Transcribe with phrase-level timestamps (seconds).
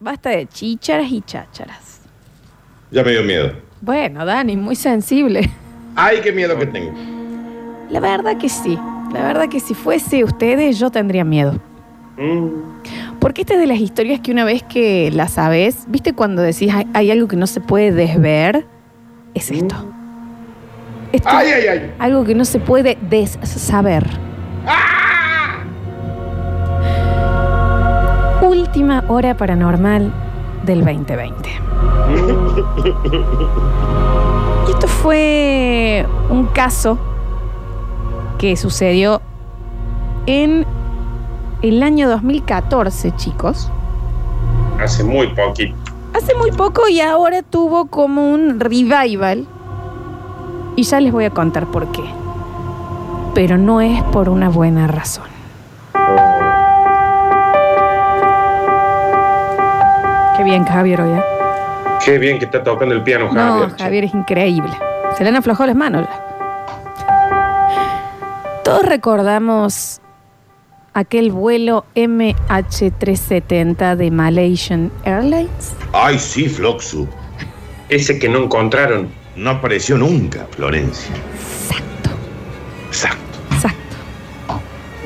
[0.00, 2.00] basta de chícharas y chácharas.
[2.90, 3.52] Ya me dio miedo.
[3.80, 5.48] Bueno, Dani, muy sensible.
[5.94, 6.92] Ay, qué miedo que tengo.
[7.90, 8.78] La verdad que sí.
[9.12, 11.60] La verdad que si fuese ustedes, yo tendría miedo.
[12.16, 13.18] Mm.
[13.20, 16.72] Porque esta es de las historias que una vez que la sabes, ¿viste cuando decís
[16.72, 18.66] hay, hay algo que no se puede desver?
[19.34, 19.74] Es esto.
[21.12, 21.94] Esto Ay, ay, ay.
[21.98, 22.96] Algo que no se puede
[23.42, 24.06] saber.
[28.50, 30.12] Última hora paranormal
[30.64, 31.46] del 2020.
[34.66, 36.98] Y esto fue un caso
[38.38, 39.22] que sucedió
[40.26, 40.66] en
[41.62, 43.70] el año 2014, chicos.
[44.82, 45.76] Hace muy poquito.
[46.12, 49.46] Hace muy poco y ahora tuvo como un revival.
[50.74, 52.02] Y ya les voy a contar por qué.
[53.32, 55.29] Pero no es por una buena razón.
[60.40, 61.22] Qué bien, Javier, hoy, ¿eh?
[62.02, 63.68] Qué bien que está tocando el piano, Javier.
[63.68, 64.72] No, Javier es increíble.
[65.18, 66.08] Se le han aflojado las manos.
[66.08, 66.24] ya.
[68.64, 70.00] Todos recordamos
[70.94, 75.74] aquel vuelo MH370 de Malaysian Airlines.
[75.92, 77.06] Ay, sí, Floxu.
[77.90, 79.08] Ese que no encontraron.
[79.36, 81.14] No apareció nunca, Florencia.
[81.34, 82.10] Exacto,
[82.88, 83.38] Exacto.
[83.52, 83.96] exacto.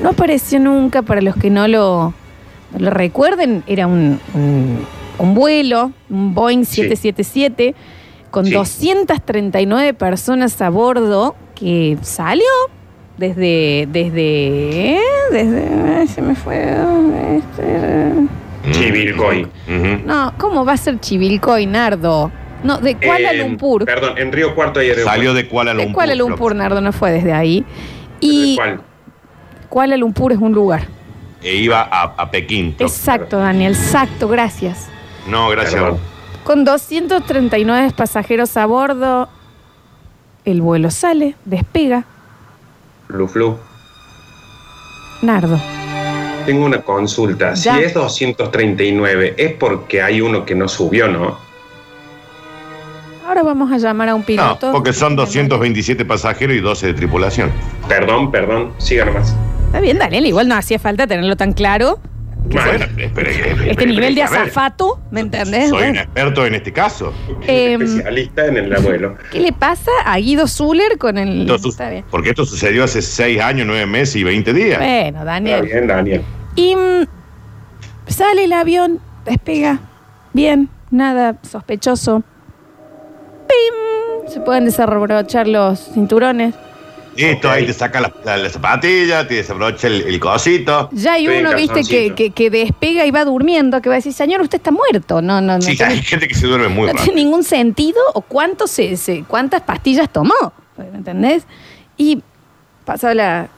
[0.00, 2.14] No apareció nunca, para los que no lo,
[2.70, 4.86] no lo recuerden, era un, un-
[5.18, 6.82] un vuelo, un Boeing Sí.
[6.82, 7.74] 777,
[8.30, 8.52] con Sí.
[8.52, 12.44] 239 personas a bordo, que salió
[13.16, 14.98] desde, desde,
[15.30, 16.56] desde, se me fue,
[17.36, 18.10] este,
[18.72, 19.42] Chivilcoy.
[19.44, 20.06] Ujú.
[20.06, 22.32] no, ¿cómo va a ser Chivilcoy, Nardo?
[22.64, 23.84] No, de Kuala En- Lumpur.
[23.84, 25.10] Perdón, en Río Cuarto y Aeropuerto.
[25.10, 25.88] Salió de Kuala Lumpur.
[25.88, 26.54] De Kuala Lumpur.
[26.56, 27.62] Nardo, no fue desde ahí.
[28.20, 28.80] Y ¿Cuál?
[29.68, 30.86] Kuala Lumpur es un lugar.
[31.42, 32.74] E iba a, a Pekín.
[32.78, 34.88] Exacto, Daniel, exacto, gracias.
[35.28, 35.74] No, gracias.
[35.74, 35.98] Perdón.
[36.44, 39.28] Con 239 pasajeros a bordo,
[40.44, 42.04] el vuelo sale, despega.
[43.06, 43.56] Flu, flu.
[45.22, 45.58] Nardo.
[46.44, 47.54] Tengo una consulta.
[47.54, 47.76] Ya.
[47.76, 51.38] Si es 239, es porque hay uno que no subió, ¿no?
[53.26, 54.70] Ahora vamos a llamar a un No, piloto.
[54.72, 57.50] porque son 227 pasajeros y 12 de tripulación.
[57.88, 58.72] Perdón, perdón.
[58.76, 59.34] Siga nomás.
[59.66, 61.98] Está bien, Daniel, igual no hacía falta tenerlo tan claro.
[62.46, 65.70] Bueno, espere, espere, Este nivel de azafato, ¿me entendés?
[65.70, 67.12] Soy un experto en este caso.
[67.46, 69.16] Em, Especialista en el abuelo.
[69.32, 71.48] ¿Qué le pasa a Guido Zuller con el...?
[71.58, 72.04] Su- Está bien.
[72.10, 74.78] porque esto sucedió hace 6 años, 9 meses y 20 días.
[74.78, 75.62] Bueno, Está Daniel.
[75.64, 76.22] bien, Daniel.
[76.54, 77.06] Y mm,
[78.08, 79.78] sale el avión, despega.
[80.32, 82.22] Bien, nada sospechoso.
[83.48, 84.28] ¡Pim!
[84.30, 86.54] Se pueden desabrochar los cinturones.
[87.16, 90.88] Listo, ahí te saca la, la- la zapatilla, te desabrocha el, el cosito.
[90.92, 93.98] Ya hay Sí, uno, viste, que, que, que despega y va durmiendo, que va a
[93.98, 95.22] decir, señor, usted está muerto.
[95.22, 95.62] No, no, no.
[95.62, 97.04] Sí, tiene, hay gente que se duerme muy no rápido.
[97.04, 100.34] tiene ningún sentido o cuánto se, se- cuántas pastillas tomó.
[100.76, 101.46] ¿Me entendés?
[101.96, 102.22] Y
[102.84, 103.48] pasa la,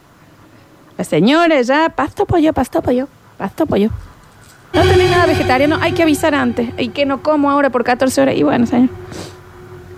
[0.98, 3.90] la señora ya, pasto pollo, pasto pollo, pasto pollo.
[4.74, 6.68] No tenés nada vegetariano, hay que avisar antes.
[6.76, 8.34] ¿Y que no como ahora por 14 horas?
[8.36, 8.90] Y bueno, señor.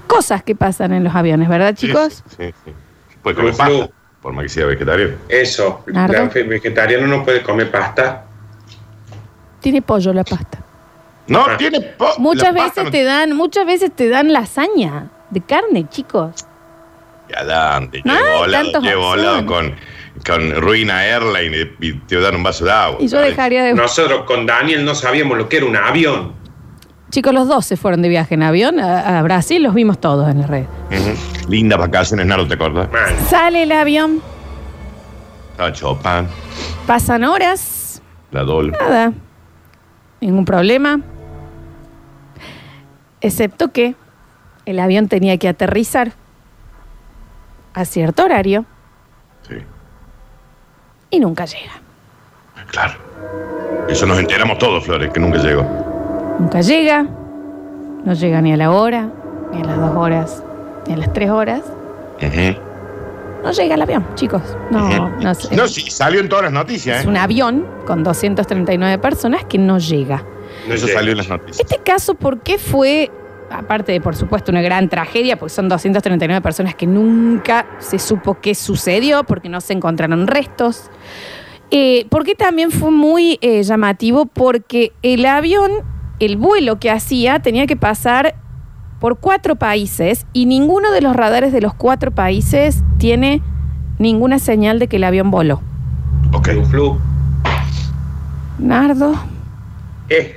[0.06, 2.22] Cosas que pasan en los aviones, ¿verdad, Sí, chicos?
[2.36, 2.72] Sí, sí.
[3.22, 3.90] Puede comer pasta,
[4.22, 5.14] por más que sea vegetariano.
[5.28, 5.82] Eso.
[5.86, 6.30] Nardo.
[6.46, 8.24] Vegetariano no puede comer pasta.
[9.60, 10.58] Tiene pollo la pasta.
[11.26, 11.56] No, Ah.
[11.58, 11.80] tiene.
[11.80, 15.86] po- Muchas la pasta veces no- te dan, muchas veces te dan lasaña de carne,
[15.88, 16.46] chicos.
[17.28, 19.74] Ya dan, te No llevo volado, tantas llevo volado con,
[20.26, 22.96] con Ruina Airline y, y te dan un vaso de agua.
[23.00, 23.30] Y yo ¿sabes?
[23.30, 23.74] dejaría de.
[23.74, 26.32] Nosotros con Daniel no sabíamos lo que era un avión.
[27.10, 30.28] Chicos, los dos se fueron de viaje en avión a, a Brasil, los vimos todos
[30.30, 30.64] en la red.
[30.90, 31.50] Ujú.
[31.50, 32.88] Lindas vacaciones, Naro, ¿te acordás?
[33.28, 34.20] Sale el avión,
[35.72, 36.28] Chopin,
[36.86, 38.72] pasan horas, la Dol.
[38.72, 39.12] nada,
[40.20, 41.00] ningún problema.
[43.20, 43.94] Excepto que
[44.66, 46.12] el avión tenía que aterrizar
[47.74, 48.64] a cierto horario
[49.48, 49.54] Sí,
[51.10, 51.72] y nunca llega.
[52.70, 52.94] claro.
[53.88, 55.64] Eso nos enteramos todos, Flores, que nunca llegó.
[56.38, 57.02] Nunca llega,
[58.04, 59.10] no llega ni a la hora,
[59.52, 60.42] ni a las dos horas,
[60.86, 61.62] ni a las tres horas.
[63.42, 64.42] No llega el avión, chicos.
[64.70, 65.54] No, no sé.
[65.54, 67.08] No, sí, salió en todas las noticias, Es ¿eh?
[67.08, 70.24] un avión con 239 personas que no llega.
[70.66, 71.60] no Eso salió en las noticias.
[71.60, 73.10] Este caso, ¿por qué fue,
[73.50, 78.38] aparte de por supuesto una gran tragedia, porque son 239 personas que nunca se supo
[78.40, 80.90] qué sucedió, porque no se encontraron restos?
[81.70, 85.70] Eh, porque también fue muy eh, llamativo porque el avión,
[86.20, 88.34] el vuelo que hacía, tenía que pasar
[89.00, 93.42] por cuatro países y ninguno de los radares de los cuatro países tiene
[93.98, 95.60] ninguna señal de que el avión voló.
[96.32, 96.48] Ok.
[96.48, 96.98] Flu, flu.
[98.58, 99.14] Nardo,
[100.08, 100.34] Eh,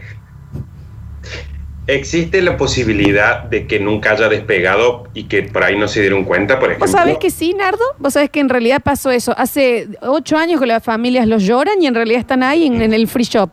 [1.87, 6.23] ¿Existe la posibilidad de que nunca haya despegado y que por ahí no se dieron
[6.23, 6.85] cuenta, por ejemplo?
[6.85, 7.83] ¿Vos sabés que sí, Nardo?
[7.97, 9.33] ¿Vos sabés que en realidad pasó eso?
[9.35, 12.93] Hace ocho años que las familias los lloran y en realidad están ahí en, en
[12.93, 13.49] el free shop.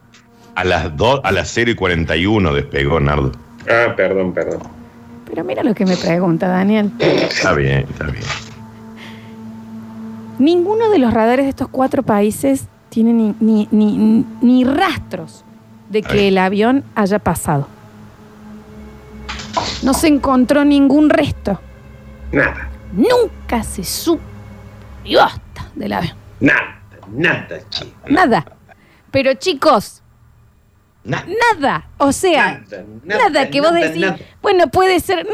[0.58, 3.30] A las, dos, a las 0 y 41 despegó Nardo.
[3.70, 4.58] Ah, perdón, perdón.
[5.24, 6.90] Pero mira lo que me pregunta, Daniel.
[6.98, 8.24] Está bien, está bien.
[10.40, 15.44] Ninguno de los radares de estos cuatro países tiene ni, ni- ni- ni rastros
[15.90, 17.68] de que el avión haya pasado.
[19.84, 21.60] No se encontró ningún resto.
[22.32, 24.20] Nada, Nunca se supo
[25.22, 26.16] hasta del avión.
[26.40, 26.80] nada,
[27.12, 27.92] nada, chico.
[28.08, 28.44] Nada.
[29.12, 30.02] Pero chicos,
[31.08, 31.24] Na-
[31.54, 31.88] nada.
[31.98, 34.00] O sea, Nada, nada, nada, que vos nada, decís.
[34.02, 34.18] nada.
[34.42, 35.26] Bueno, puede ser.
[35.26, 35.32] No,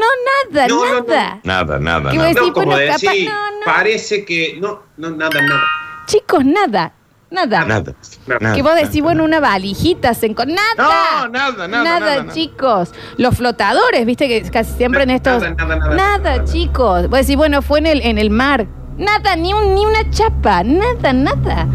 [0.53, 1.07] nada, No, no, no.
[1.07, 1.39] nada.
[1.43, 2.29] Nada, nada, ¿Qué nada.
[2.29, 3.65] a No, Sí, como bueno, decir, capaz- no, no.
[3.65, 4.57] parece que...
[4.59, 5.61] No, no, nada, nada.
[6.07, 6.93] Chicos, nada.
[7.31, 7.65] Nada.
[7.65, 7.93] Nada.
[8.27, 8.55] Nada.
[8.55, 9.39] Que vos decís, nada, bueno, nada.
[9.39, 11.23] una valijita se encon- ¡Nada!
[11.25, 12.33] No, nada, nada, nada, nada.
[12.33, 12.93] chicos.
[13.17, 15.41] Los flotadores, viste que casi siempre en Nada, estos.
[15.57, 16.43] nada, nada, nada.
[16.45, 17.09] chicos.
[17.09, 18.65] Vos decís, bueno, fue en el, en el mar.
[18.97, 20.63] Nada, ni, un, ni una chapa.
[20.63, 21.67] Nada, nada.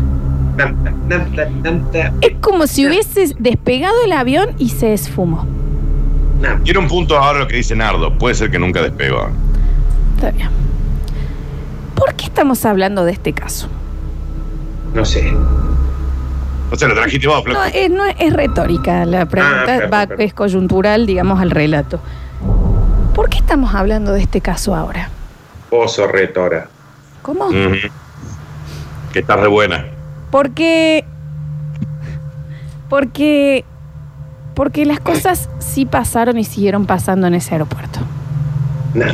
[2.21, 5.47] Es como si hubieses despegado el avión y se esfumó.
[6.65, 8.17] Quiero un punto ahora lo que dice Nardo.
[8.19, 9.29] Puede ser que nunca despegó.
[10.17, 10.49] Está bien.
[11.95, 13.69] ¿Por qué estamos hablando de este caso?
[14.95, 15.33] No sé.
[16.71, 17.45] O sea, lo trajiste vos.
[17.47, 22.01] No, es, no es, retórica la pregunta, Ah, va- es coyuntural, digamos, al relato.
[23.15, 25.11] ¿Por qué estamos hablando de este caso ahora?
[25.71, 26.69] Oso retora.
[27.23, 27.47] ¿Cómo?
[27.47, 27.75] Ujú.
[29.13, 29.85] Que está re buena.
[30.31, 31.05] Porque.
[32.89, 33.65] Porque.
[34.55, 38.01] Porque las cosas sí pasaron y siguieron pasando en ese aeropuerto.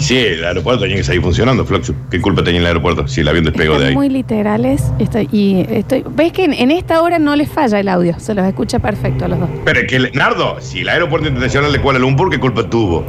[0.00, 1.92] Sí, el aeropuerto tenía que seguir funcionando, Flox.
[2.10, 3.94] ¿Qué culpa tenía el aeropuerto si el avión despegó de ahí?
[3.94, 4.82] muy literales.
[4.98, 8.18] estoy- y estoy, ¿Ves que en, en esta hora no les falla el audio?
[8.18, 9.50] Se los escucha perfecto a los dos.
[9.66, 13.04] Pero es que, el- Nardo, si el aeropuerto internacional de Kuala Lumpur, ¿qué culpa tuvo?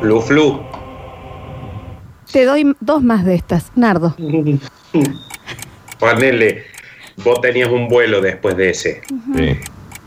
[0.00, 0.60] Flu, flu.
[2.32, 3.70] Te doy dos más de estas.
[3.76, 4.16] Nardo.
[6.00, 6.64] Ponele,
[7.22, 9.02] vos tenías un vuelo después de ese.
[9.36, 9.58] Sí.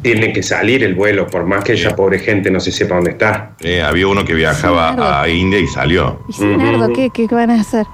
[0.01, 3.11] Tiene que salir el vuelo, por más que esa pobre gente no se sepa dónde
[3.11, 3.53] está.
[3.61, 6.21] Eh, había uno que viajaba Sí, a India y salió.
[6.29, 6.45] Y sí.
[6.45, 7.85] Nardo, ¿qué, ¿qué van a hacer?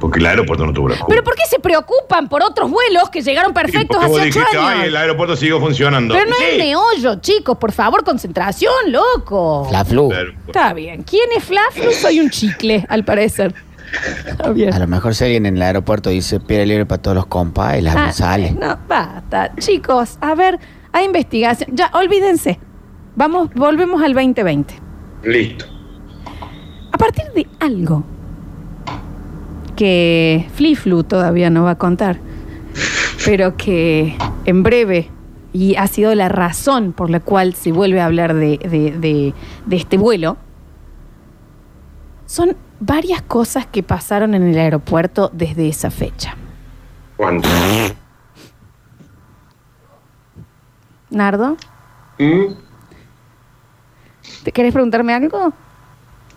[0.00, 1.06] Porque el aeropuerto no tuvo la culpa.
[1.08, 4.72] ¿Pero por qué se preocupan por otros vuelos que llegaron perfectos hace ocho dijiste, años?
[4.80, 6.12] ay, el aeropuerto siguió funcionando.
[6.14, 6.44] Pero no Sí.
[6.50, 7.56] es meollo, chicos.
[7.56, 9.68] Por favor, concentración, loco.
[9.72, 10.08] La flu.
[10.10, 11.04] Pero- Está bien.
[11.04, 11.90] ¿Quién es Flaflu?
[12.02, 13.54] Soy un chicle, al parecer.
[14.54, 14.72] Bien.
[14.72, 17.78] A lo mejor si alguien en el aeropuerto dice piedra libre para todos los compas
[17.78, 18.52] y la Ah, sale.
[18.52, 19.52] No, basta.
[19.58, 20.58] Chicos, a ver,
[20.92, 21.70] hay investigación.
[21.74, 22.58] Ya, olvídense.
[23.16, 24.74] Vamos, volvemos al 2020.
[25.24, 25.66] Listo.
[26.92, 28.04] A partir de algo
[29.76, 32.18] que Fliflu todavía no va a contar,
[33.24, 35.10] pero que en breve,
[35.52, 39.34] y ha sido la razón por la cual se vuelve a hablar de, de- de-
[39.66, 40.36] de este vuelo,
[42.26, 46.34] son varias cosas que pasaron en el aeropuerto desde esa fecha.
[47.16, 47.48] ¿Cuánto?
[51.10, 51.56] Nardo,
[52.18, 52.54] ¿Mm?
[54.42, 55.52] ¿te querés preguntarme algo?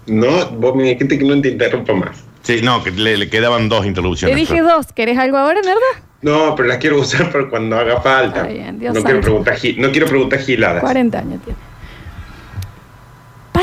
[0.05, 2.23] No, vos me dijiste que no te interrumpa más.
[2.43, 4.35] Sí, no, que le, le quedaban dos Te interrupciones.
[4.37, 4.93] dije dos.
[4.93, 5.81] ¿Querés algo ahora, Nardo?
[6.21, 8.41] No, pero las quiero usar para cuando haga falta.
[8.41, 9.25] Está bien, Dios no, quiero santo.
[9.25, 10.81] preguntar, gi- no quiero preguntar giladas.
[10.81, 11.59] 40 años tiene.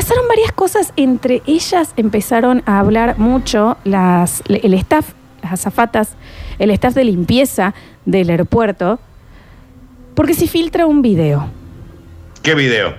[0.05, 6.09] Pasaron varias cosas, entre ellas empezaron a hablar mucho las, el staff, las azafatas,
[6.59, 7.73] el staff de limpieza
[8.05, 8.99] del aeropuerto,
[10.13, 11.47] porque se filtra un video.
[12.43, 12.93] ¿Qué video?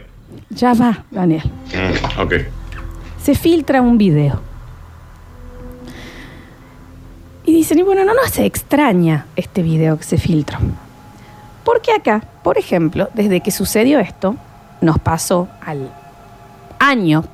[0.50, 1.44] Ya va, Daniel.
[1.44, 2.34] Mm, ok.
[3.22, 4.40] Se filtra un video.
[7.44, 10.58] Y dicen, y bueno, no nos extraña este video que se filtró.
[11.62, 14.34] Porque acá, por ejemplo, desde que sucedió esto,
[14.80, 15.88] nos pasó al
[16.78, 17.24] año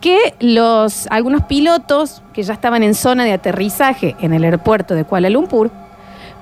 [0.00, 5.04] que los, algunos pilotos que ya estaban en zona de aterrizaje en el aeropuerto de
[5.04, 5.70] Kuala Lumpur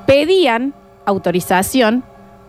[0.07, 0.75] pedían
[1.07, 2.05] autorización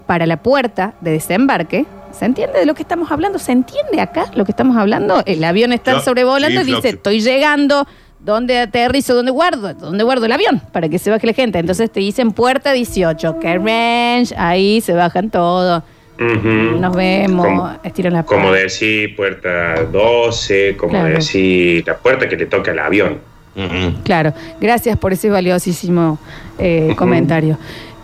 [0.05, 1.85] para la puerta de desembarque.
[2.11, 3.39] ¿Se entiende de lo que estamos hablando?
[3.39, 5.21] ¿Se entiende acá lo que estamos hablando?
[5.25, 7.87] El avión está Yo- sobrevolando sí, y dice, estoy llegando,
[8.19, 9.13] ¿dónde aterrizo?
[9.15, 9.73] ¿Dónde guardo?
[9.73, 10.59] ¿Dónde guardo el avión?
[10.71, 11.59] Para que se baje la gente.
[11.59, 15.83] Entonces te dicen puerta 18, que range, ahí se bajan todos.
[16.19, 18.61] Nos vemos, Como- estiran la Como puerta.
[18.63, 21.15] decir puerta 12, como Claro.
[21.15, 23.19] decir la puerta que le toca al avión.
[24.03, 26.17] Claro, gracias por ese valiosísimo
[26.57, 27.57] eh, comentario.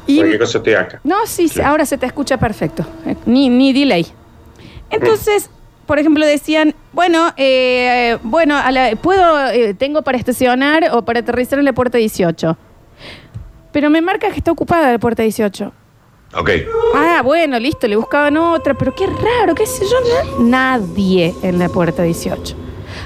[0.07, 0.99] Y, Cualquier cosa estoy acá.
[1.03, 1.61] no, sí, Sí.
[1.61, 2.85] ahora se te escucha perfecto.
[3.25, 4.05] Ni, ni delay.
[4.89, 5.49] Entonces,
[5.85, 11.19] por ejemplo, decían, bueno, eh, bueno, a la- puedo, eh, tengo para estacionar o para
[11.19, 12.57] aterrizar en la puerta 18.
[13.71, 15.73] Pero me marca que está ocupada la puerta 18.
[16.37, 16.49] Ok.
[16.95, 19.97] Ah, bueno, listo, le buscaban otra, pero qué raro, qué sé yo.
[20.39, 22.55] na- Nadie en la puerta 18.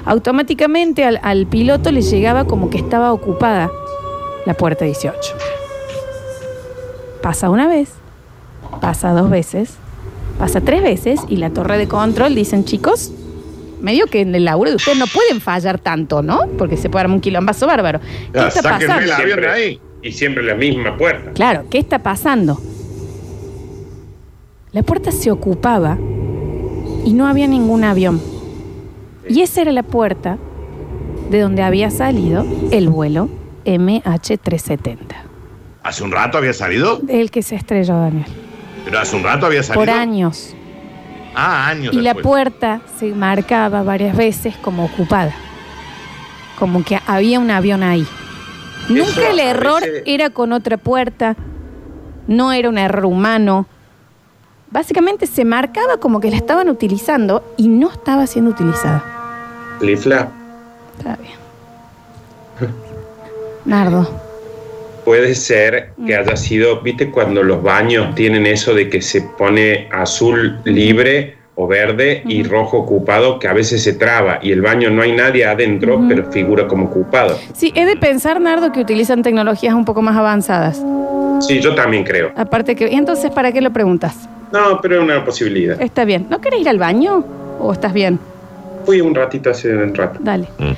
[0.05, 3.69] Automáticamente al, al piloto le llegaba como que estaba ocupada
[4.45, 5.17] la puerta 18.
[7.21, 7.89] Pasa una vez,
[8.81, 9.75] pasa dos veces,
[10.37, 13.11] pasa tres veces y la torre de control dicen, chicos,
[13.81, 16.41] medio que en el laburo de ustedes no pueden fallar tanto, ¿no?
[16.57, 17.99] Porque se puede armar un quilombazo bárbaro.
[17.99, 19.07] ¿Qué Ya, está sáquenme pasando?
[19.07, 19.81] la- avión Siempre- ahí.
[20.01, 21.31] Y siempre la misma puerta.
[21.33, 22.57] Claro, ¿qué está pasando?
[24.71, 25.97] La puerta se ocupaba
[27.05, 28.21] y no había ningún avión.
[29.27, 30.37] Y esa era la puerta
[31.29, 33.29] de donde había salido el vuelo
[33.65, 34.97] MH370,
[35.83, 37.01] ¿Hace un rato había salido?
[37.07, 38.25] el que se estrelló Daniel.
[38.85, 39.81] Pero hace un rato había salido.
[39.85, 40.55] Por años.
[41.35, 45.33] Ah, años Y la puerta se marcaba varias veces como ocupada.
[46.57, 48.05] Como que había un avión ahí.
[48.89, 51.35] Nunca el error veces- era con otra puerta.
[52.27, 53.67] No era un error humano.
[54.71, 59.03] Básicamente se marcaba como que la estaban utilizando y no estaba siendo utilizada.
[59.81, 60.29] Lifla,
[60.97, 61.33] Está bien.
[63.65, 64.07] Nardo.
[65.05, 69.87] puede ser que haya sido, viste, cuando los baños tienen eso de que se pone
[69.91, 74.89] azul libre o verde y rojo ocupado, que a veces se traba y el baño
[74.89, 77.37] no hay nadie adentro, pero figura como ocupado.
[77.53, 80.83] Sí, he de pensar, Nardo, que utilizan tecnologías un poco más avanzadas.
[81.41, 82.31] Sí, yo también creo.
[82.35, 82.89] Aparte que...
[82.89, 84.29] ¿Y entonces para qué lo preguntas?
[84.51, 85.79] No, pero es una posibilidad.
[85.81, 86.27] Está bien.
[86.29, 87.23] ¿No querés ir al baño?
[87.59, 88.19] ¿O estás bien?
[88.85, 90.19] Fui un ratito hace un rato.
[90.21, 90.47] Dale.
[90.57, 90.71] Mm.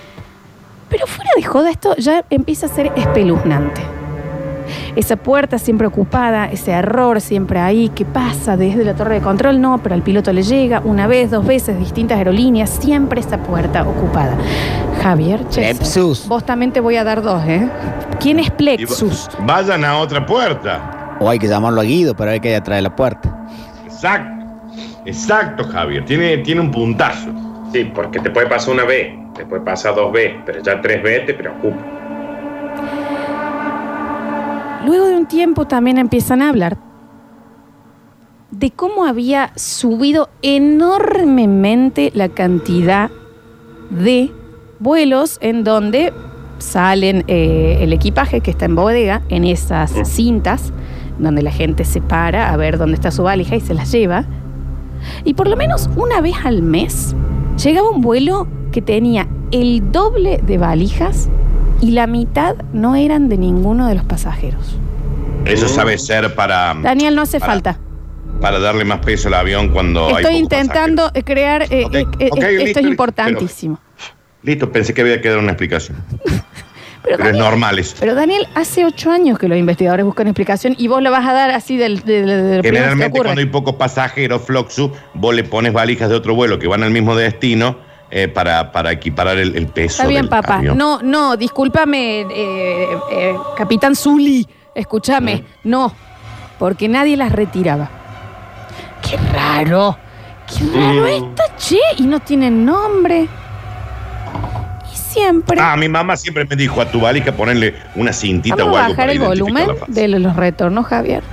[0.90, 3.82] Pero fuera de joda, esto ya empieza a ser espeluznante.
[4.96, 8.58] Esa puerta siempre ocupada, ese error siempre ahí, ¿qué pasa?
[8.58, 11.80] Desde la torre de control no, pero al piloto le llega una vez, dos veces,
[11.80, 14.36] distintas aerolíneas, siempre esa puerta ocupada.
[15.02, 16.28] Javier, Plexus.
[16.28, 17.68] vos también te voy a dar dos, ¿eh?
[18.20, 19.30] ¿Quién es Y Plexus?
[19.46, 21.18] Vayan a otra puerta.
[21.20, 23.41] O hay que llamarlo a Guido para ver qué hay atrás de la puerta.
[24.02, 24.46] Exacto.
[25.06, 26.04] Exacto, Javier.
[26.06, 27.30] Tiene, tiene un puntazo.
[27.72, 31.04] Sí, porque te puede pasar una B, te puede pasar dos B, pero ya tres
[31.04, 31.78] B te preocupa.
[34.86, 36.78] Luego de un tiempo también empiezan a hablar
[38.50, 43.12] de cómo había subido enormemente la cantidad
[43.92, 44.32] de
[44.80, 46.12] vuelos en donde
[46.58, 50.06] salen eh, el equipaje que está en bodega, en esas Mm.
[50.06, 50.74] cintas,
[51.24, 54.26] donde la gente se para a ver dónde está su valija y se las lleva.
[55.24, 57.16] Y por lo menos una vez al mes
[57.64, 61.30] llegaba un vuelo que tenía el doble de valijas
[61.82, 64.78] y la mitad no eran de ninguno de los pasajeros.
[65.46, 67.80] Eso sabe ser para, Daniel, no hace Para- falta.
[68.40, 71.64] para darle más peso al avión cuando hay Estoy intentando crear...
[71.64, 73.80] eh, eh, eh, esto listo, es importantísimo.
[74.44, 75.98] Listo, pensé que había que dar una explicación.
[77.04, 77.96] Pero, Pero es Daniel, normal eso.
[78.00, 81.34] pero Daniel, hace ocho años que los investigadores buscan explicación y vos la vas a
[81.34, 85.74] dar así del, del, del- que Generalmente cuando hay pocos pasajeros, Floxu, vos le pones
[85.74, 87.78] valijas de otro vuelo que van al mismo destino
[88.12, 90.58] eh, para, para equiparar el, el peso Está bien, del papá.
[90.58, 90.78] avión.
[90.78, 94.48] No, no, discúlpame, eh, eh, capitán Zully.
[94.76, 95.44] Escúchame.
[95.64, 95.92] No,
[96.60, 97.90] porque nadie las retiraba.
[99.02, 99.98] Qué raro.
[100.48, 101.08] Qué raro Mm.
[101.08, 101.80] esto, che.
[101.98, 103.28] Y no tienen nombre.
[105.22, 105.58] Siempre.
[105.62, 108.86] Ah, mi mamá siempre me dijo a tu valija ponerle una cintita Vamos o a
[108.86, 111.24] algo bajar para el volumen de los retornos, Javier.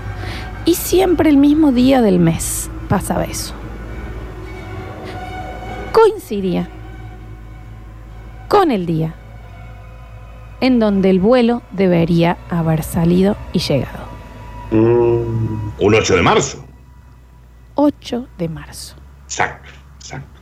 [0.66, 3.54] Y siempre el mismo día del mes pasaba eso.
[5.92, 6.68] Coincidía
[8.48, 9.14] con el día
[10.60, 14.06] en donde el vuelo debería haber salido y llegado.
[14.70, 16.64] Mm, Un 8 de marzo.
[17.74, 18.96] 8 de marzo.
[19.24, 20.37] Exacto, exacto.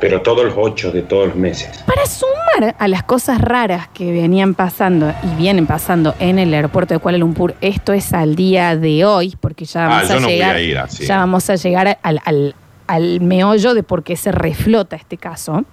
[0.00, 1.82] Pero todos los ocho de todos los meses.
[1.86, 6.94] Para sumar a las cosas raras que venían pasando y vienen pasando en el aeropuerto
[6.94, 10.28] de Kuala Lumpur, esto es al día de hoy, porque ya Ah, vamos a no
[10.28, 11.06] llegar, a ir así.
[11.06, 12.54] ya vamos a llegar al, al-
[12.86, 15.64] al meollo de por qué se reflota este caso.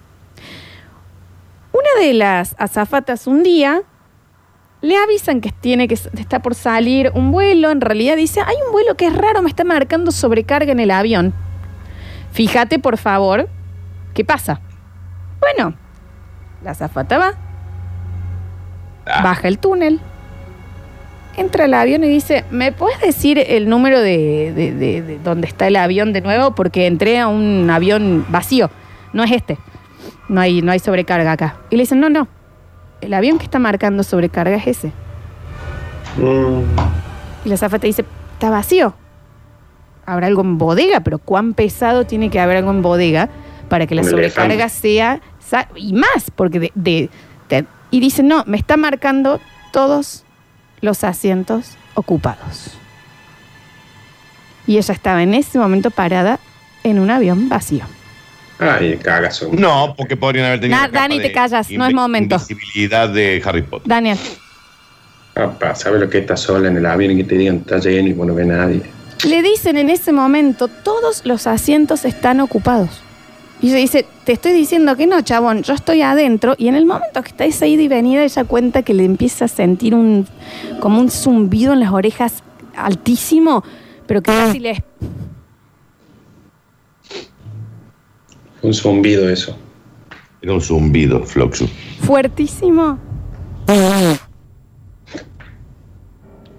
[1.72, 3.82] Una de las azafatas un día
[4.82, 8.72] le avisan que tiene que está por salir un vuelo, en realidad dice, hay un
[8.72, 11.34] vuelo que es raro, me está marcando sobrecarga en el avión.
[12.32, 13.48] Fíjate, por favor,
[14.16, 14.60] ¿qué pasa?
[15.40, 15.76] Bueno,
[16.64, 17.34] la azafata va,
[19.08, 20.00] Ah, baja el túnel,
[21.38, 25.46] entra al avión y dice, ¿me puedes decir el número de, de, de- de dónde
[25.48, 26.56] está el avión de nuevo?
[26.56, 28.72] Porque entré a un avión vacío,
[29.14, 29.60] no es este,
[30.28, 31.58] no hay, no hay sobrecarga acá.
[31.70, 32.28] Y le dicen, no, no,
[33.02, 34.92] el avión que está marcando sobrecarga es ese.
[36.18, 36.62] Mm,
[37.46, 38.96] Y la azafata dice, está vacío.
[40.08, 43.30] Habrá algo en bodega, pero cuán pesado tiene que haber algo en bodega
[43.66, 45.22] para que la sobrecarga sea...
[45.76, 47.10] Y más, porque de, de-
[47.50, 49.40] de- Y dice, no, me está marcando
[49.72, 50.24] todos
[50.82, 52.72] los asientos ocupados.
[54.68, 56.40] Y ella estaba en ese momento parada
[56.84, 57.86] en un avión vacío.
[58.58, 59.50] Ay, cagazo.
[59.52, 60.78] No, porque podrían haber tenido.
[60.80, 62.36] Na- la capa Dani, te de callas, no es momento.
[62.36, 63.88] Invisibilidad de Harry Potter.
[63.88, 64.18] Daniel,
[65.34, 68.08] Papá, ¿sabes lo que está sola en el avión y que te digan está lleno
[68.08, 68.82] y vos no ves a nadie?
[69.26, 73.02] le dicen en ese momento, todos los asientos están ocupados.
[73.62, 76.56] Y ella dice, te estoy diciendo que no, chabón, yo estoy adentro.
[76.58, 79.46] Y en el momento que está esa ida y venida, ella cuenta que le empieza
[79.46, 80.28] a sentir un,
[80.80, 82.44] como un zumbido en las orejas
[82.76, 83.64] altísimo,
[84.08, 84.84] pero que casi le...
[88.62, 89.56] Un zumbido eso.
[90.42, 91.68] Era un zumbido, Floxu.
[92.02, 93.00] fuertísimo.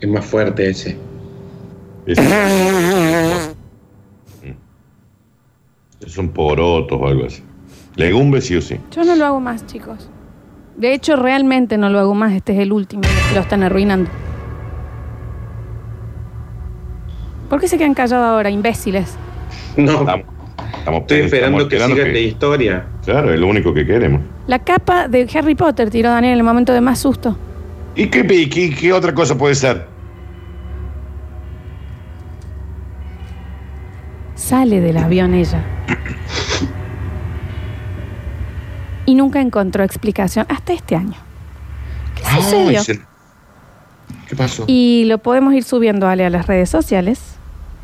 [0.00, 0.96] Es más fuerte ese.
[2.06, 2.18] Es,
[6.06, 7.42] son porotos o algo así.
[7.96, 8.78] Legumbres sí o sí.
[8.90, 10.10] Yo no lo hago más, chicos.
[10.76, 12.32] De hecho, realmente no lo hago más.
[12.32, 14.10] Este es el último que lo están arruinando.
[17.48, 19.16] ¿Por qué se quedan callados ahora, imbéciles?
[19.76, 20.25] No, Estamos,
[20.78, 22.86] estamos estoy esperando estamos que esperando sigas la historia.
[23.04, 24.22] Claro, es lo único que queremos.
[24.46, 27.36] La capa de Harry Potter tiró Daniel en el momento de más susto.
[27.94, 29.86] ¿Y qué, qué, qué otra cosa puede ser?
[34.46, 35.60] Sale del avión ella.
[39.04, 41.14] Y nunca encontró explicación hasta este año.
[42.14, 42.82] ¿Qué Ay, sucedió?
[42.84, 43.00] se-
[44.28, 44.62] ¿Qué pasó?
[44.68, 47.20] Y lo podemos ir subiendo Ale, a las redes sociales.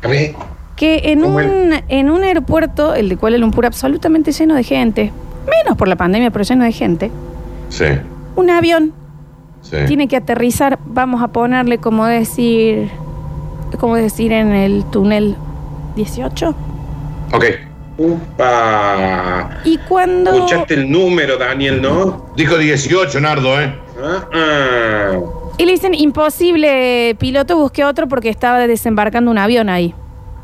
[0.03, 0.35] A ver,
[0.77, 5.11] Que en ¿Cómo un, en un aeropuerto, el de Kuala Lumpur, absolutamente lleno de gente,
[5.63, 7.11] menos por la pandemia, pero lleno de gente,
[7.69, 7.85] Sí,
[8.37, 8.91] un avión
[9.61, 9.77] sí.
[9.85, 12.89] tiene que aterrizar, vamos a ponerle como decir,
[13.79, 15.35] como decir en el túnel
[15.95, 16.55] 18.
[17.33, 17.45] ok.
[17.95, 19.59] Upa.
[19.63, 20.33] Y cuando...
[20.33, 22.25] Escuchaste el número, Daniel, ¿no?
[22.35, 23.73] Dijo 18, Nardo, ¿eh?
[24.03, 25.11] Ah, ah.
[25.57, 29.93] Y le dicen, imposible, piloto, busqué otro porque estaba desembarcando un avión ahí.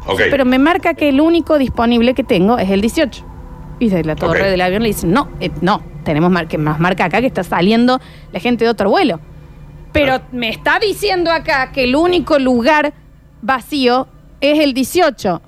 [0.05, 0.21] Ok.
[0.29, 3.25] Pero me marca que el único disponible que tengo es el 18.
[3.79, 4.47] Y de la torre Ok.
[4.47, 7.43] del avión le dicen, no, eh, no, tenemos mar- que más marca acá que está
[7.43, 7.99] saliendo
[8.31, 9.19] la gente de otro vuelo.
[9.91, 12.93] Pero me está diciendo acá que el único lugar
[13.41, 14.07] vacío
[14.39, 15.41] es el 18.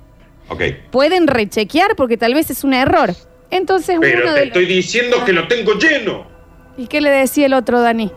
[0.48, 0.62] Ok.
[0.90, 3.10] Pueden rechequear porque tal vez es un error.
[3.50, 6.26] Entonces Pero uno te de estoy los- diciendo que lo tengo lleno.
[6.76, 8.10] ¿Y qué le decía el otro, Dani?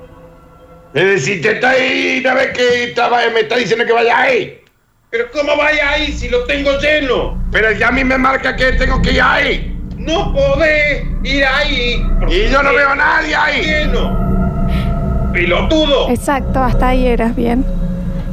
[0.94, 4.62] Es decir, te está ahí, una vez que estaba, me está diciendo que vaya ahí.
[5.10, 7.42] Pero ¿cómo vaya ahí si lo tengo lleno?
[7.52, 9.72] Pero ya a mí me marca que tengo que ir ahí.
[9.98, 12.06] No podés ir ahí.
[12.20, 13.62] porque Y yo no veo a nadie ahí.
[13.64, 15.30] Lleno.
[15.34, 16.10] Pelotudo.
[16.10, 17.66] Exacto, hasta ahí eras bien.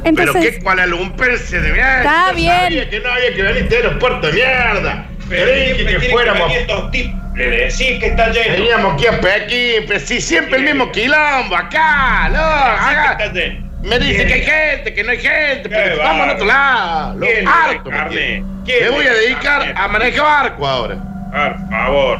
[0.03, 2.51] Pero Entonces, qué Kuala Lumpur se debe Está Yo bien.
[2.61, 5.05] sabía que no había que venir de aeropuerto de mierda.
[5.29, 6.43] Pero Pero que tienen fuéramos.
[6.49, 7.19] venir estos tipos.
[7.35, 8.53] Le decís que está lleno.
[8.53, 13.71] Veníamos aquí a Pekín, pero sí, siempre el mismo quilombo, acá, no, que está lleno.
[13.81, 17.15] Me dice que hay gente, que no hay gente, pero vamos a otro lado.
[17.15, 18.15] Lo ¿Quién harto me carne?
[18.15, 18.43] tiene.
[18.65, 19.73] ¿Quién Me voy a dedicar carne?
[19.75, 20.95] a manejar barco ahora.
[21.31, 22.19] Por favor.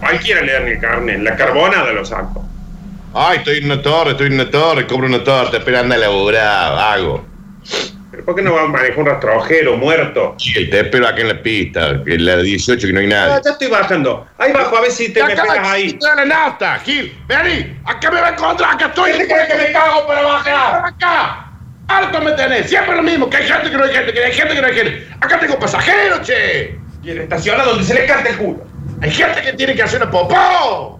[0.00, 1.18] Cualquiera le dan el carne.
[1.18, 2.46] La carbonada lo saco.
[3.14, 6.78] Ay, estoy en una torre, estoy en una torre, cobro una torta, esperando a laburar,
[6.78, 7.26] hago.
[8.10, 10.34] ¿Pero por qué no va a manejar un rastrojero muerto?
[10.38, 13.08] Sí, te espero acá en la pista, que en la 18 que no hay Ah,
[13.08, 13.40] nadie.
[13.44, 14.26] ya estoy bajando.
[14.38, 15.86] Ahí bajo a ver si te me acá pegas ahí.
[15.88, 19.12] está la nafta, Gil, vení, acá me va a encontrar, acá estoy.
[19.12, 20.82] ¿Qué te crees que me cago para bajar?
[20.86, 21.50] Acá,
[21.88, 24.32] harto me tenés, siempre lo mismo, que hay gente que no hay gente, que hay
[24.32, 25.08] gente que no hay gente.
[25.20, 26.78] Acá tengo pasajeros, che.
[27.02, 28.64] Y en estaciona donde se le canta el culo.
[29.02, 30.99] Hay gente que tiene que hacer una popó.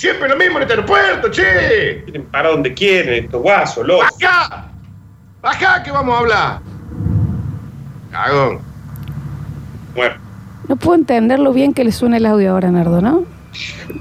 [0.00, 2.00] Siempre lo mismo en este aeropuerto, che.
[2.04, 4.08] Quieren parar donde quieren, estos guasos, locos.
[4.18, 4.70] Baja,
[5.42, 6.60] baja que vamos a hablar.
[8.10, 8.60] Cagón.
[9.94, 10.14] Bueno,
[10.68, 13.26] no puedo entender lo bien que le suena el audio ahora, Nardo, ¿no?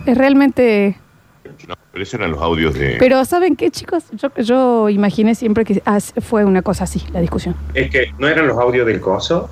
[0.05, 0.97] Es realmente...
[1.67, 2.95] No, pero esos eran los audios de.
[2.97, 4.05] Pero ¿saben qué, chicos?
[4.13, 7.57] Yo, yo imaginé siempre que ah, fue una cosa así, la discusión.
[7.73, 9.49] es que no eran los audios del coso.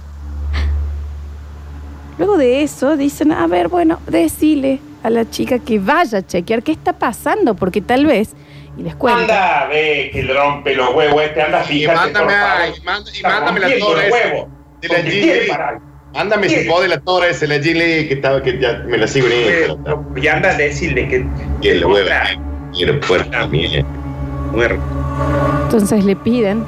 [2.18, 6.62] Luego de eso dicen, a ver, bueno, decile a la chica que vaya a chequear
[6.64, 8.34] qué está pasando, porque tal vez,
[8.78, 12.34] y les cuento, Anda, ve que le rompe los huevos este, anda, fíjate, mándame por
[12.36, 12.62] favor.
[12.62, 14.48] ahí, manda- y Está mándame la torre los esa huevos.
[14.82, 15.32] de la Gili.
[16.14, 16.62] Mándame ¿Quién?
[16.64, 19.70] si podés la torre esa, la Gili, que estaba, que ya me la sigo en
[19.74, 20.06] Instagram.
[20.18, 21.26] Y anda a decirle que.
[21.62, 22.00] Y el huevo.
[22.06, 22.40] Otra,
[22.74, 23.84] Quiero puerta mía.
[25.64, 26.64] entonces le piden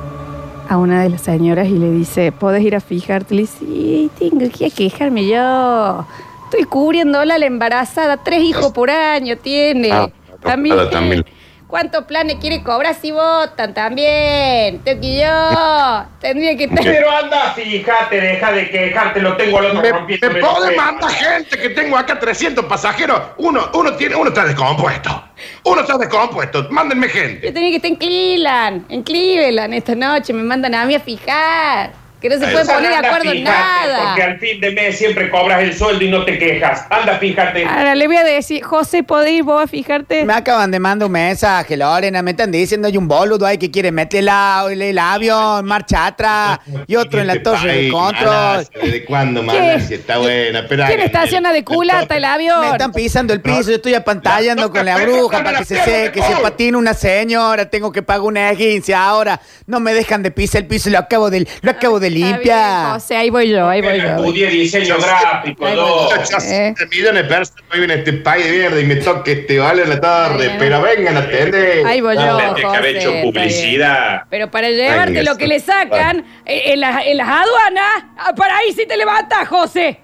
[0.68, 3.34] a una de las señoras y le dice, ¿podés ir a fijarte?
[3.36, 6.06] Le dice, sí, tengo que quejarme yo.
[6.50, 9.92] Estoy cubriéndola la embarazada, tres hijos por año tiene.
[9.92, 10.10] Ah,
[10.42, 10.90] también.
[10.90, 11.26] también.
[11.68, 14.80] ¿Cuántos planes quiere cobrar si votan también?
[14.80, 16.06] Tengo que yo.
[16.20, 16.84] Tendría que tener...
[16.84, 20.32] Pero anda, fíjate, deja de quejarte, lo tengo al otro Me, rompiendo.
[20.32, 23.22] me puede mandar gente que tengo acá 300 pasajeros.
[23.38, 25.24] Uno, uno tiene, uno está descompuesto.
[25.66, 26.66] Uno está descompuesto.
[26.72, 27.52] Mándenme Yo gente.
[27.52, 30.34] tenía que estar en Cleveland, en Cleveland esta noche.
[30.34, 31.92] Me mandan a mí a fijar.
[32.22, 32.74] Que no se está.
[32.76, 34.04] poner de acuerdo en nada.
[34.08, 36.86] Porque al fin de mes siempre cobras el sueldo y no te quejas.
[36.90, 37.64] Anda, fíjate.
[37.66, 40.26] Ahora le voy a decir, José, ¿podés ir vos a fijarte?
[40.26, 42.22] Me acaban de mandar un mensaje, Lorena.
[42.22, 46.08] Me están diciendo hay un boludo ahí que quiere meter la- el, el avión, marcha
[46.08, 48.68] atrás, y otro en la torre de control.
[48.82, 49.96] ¿Desde cuándo Malasia?
[49.96, 50.66] Está buena.
[50.68, 52.60] Pero ¿Quién estaciona el- de culata el avión?
[52.62, 56.22] Me están pisando el piso, yo estoy apantallando con la bruja para que se seque,
[56.22, 59.40] se patina una señora, tengo que pagar una agencia ahora.
[59.68, 62.94] No me dejan de pisar el piso, lo acabo de, lo acabo de Bien, limpiar.
[62.94, 64.08] José, ahí voy yo, ahí voy yo.
[64.10, 66.10] Estudié diseño gráfico, dos.
[66.16, 66.26] voy.
[66.30, 66.74] Yo Eh.
[66.90, 69.90] millones de personas viven en este país de mierda y me toque este vale en
[69.90, 70.56] la torre, Bueno.
[70.60, 71.86] pero vengan a atender.
[71.86, 74.22] Ahí voy yo, Tendría que haber José, hecho publicidad.
[74.30, 78.58] Pero para llevarte lo que le sacan eh, en, las, en las aduanas, ah, para
[78.58, 80.00] ahí sí te levantas, José.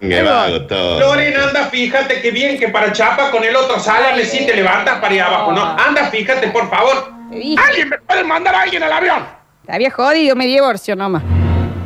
[0.00, 1.00] Me vago todo.
[1.00, 4.98] Lorena, anda, fíjate que bien que para Chapa con el otro sálame si te levantas
[4.98, 5.52] para ir abajo.
[5.52, 7.12] No, anda, fíjate, por favor.
[7.32, 9.39] ¿Alguien me puede mandar a alguien al avión?
[9.70, 11.22] Te había jodido, me divorcio nomás.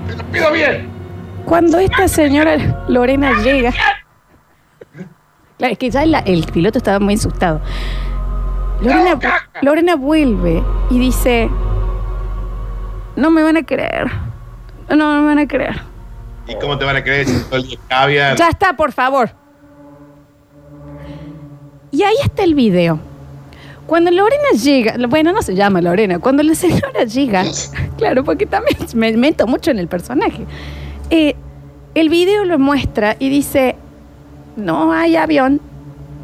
[0.07, 0.88] Te lo pido bien.
[1.44, 3.75] Cuando esta señora Lorena llega.
[5.59, 7.61] Claro, es que ya la- el piloto estaba muy asustado.
[8.81, 9.18] Lorena.
[9.61, 11.51] Lorena vuelve y dice:
[13.16, 14.11] No me van a creer.
[14.88, 15.79] No, no me van a creer.
[16.49, 18.37] ¿Y cómo te van a creer si todo el día caviar?
[18.38, 19.29] Ya está, por favor.
[21.90, 22.99] Y ahí está el video.
[23.87, 27.44] Cuando Lorena llega, bueno, no se llama Lorena, cuando la señora llega,
[27.99, 30.44] claro, porque también me meto mucho en el personaje,
[31.11, 31.35] eh,
[31.94, 33.77] el video lo muestra y dice,
[34.57, 35.61] no hay avión,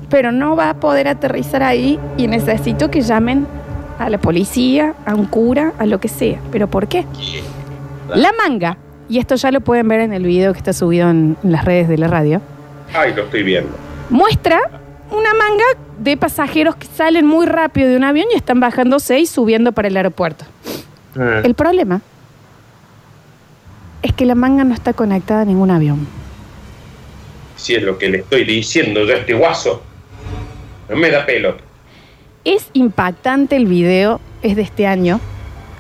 [0.09, 3.47] pero no va a poder aterrizar ahí y necesito que llamen
[3.99, 6.41] a la policía, a un cura, a lo que sea.
[6.51, 7.05] ¿Pero por qué?
[8.15, 11.37] La manga, y esto ya lo pueden ver en el video que está subido en
[11.43, 12.41] las redes de la radio,
[12.95, 13.71] Ay, lo estoy viendo.
[14.09, 14.59] muestra
[15.11, 15.65] una manga
[15.99, 19.89] de pasajeros que salen muy rápido de un avión y están bajándose y subiendo para
[19.89, 20.45] el aeropuerto.
[21.15, 22.01] El problema
[24.03, 26.07] es que la manga no está conectada a ningún avión.
[27.57, 29.83] Si es lo que le estoy diciendo yo a este guaso.
[30.89, 31.57] No me da pelo.
[32.45, 35.21] Es impactante el video, es de este año.